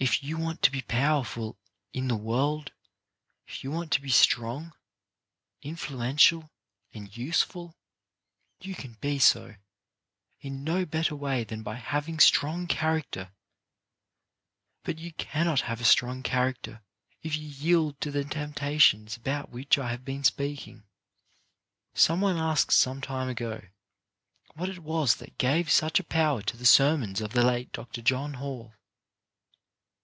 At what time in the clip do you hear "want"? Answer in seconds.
0.38-0.62, 3.72-3.90